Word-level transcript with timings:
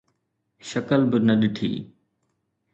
شڪل 0.69 1.01
به 1.11 1.17
نه 1.27 1.33
ڏٺي 1.41 1.71